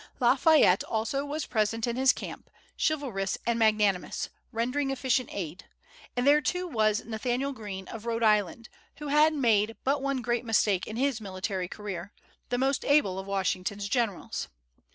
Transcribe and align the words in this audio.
La 0.19 0.35
Fayette 0.35 0.83
also 0.85 1.23
was 1.23 1.45
present 1.45 1.85
in 1.85 1.95
his 1.95 2.11
camp, 2.11 2.49
chivalrous 2.75 3.37
and 3.45 3.59
magnanimous, 3.59 4.29
rendering 4.51 4.89
efficient 4.89 5.29
aid; 5.31 5.65
and 6.17 6.25
there 6.25 6.41
too 6.41 6.67
was 6.67 7.05
Nathaniel 7.05 7.53
Greene 7.53 7.87
of 7.87 8.07
Rhode 8.07 8.23
Island, 8.23 8.67
who 8.95 9.09
had 9.09 9.31
made 9.31 9.77
but 9.83 10.01
one 10.01 10.23
great 10.23 10.43
mistake 10.43 10.87
in 10.87 10.95
his 10.95 11.21
military 11.21 11.67
career, 11.67 12.11
the 12.49 12.57
most 12.57 12.83
able 12.83 13.19
of 13.19 13.27
Washington's 13.27 13.87
generals. 13.87 14.47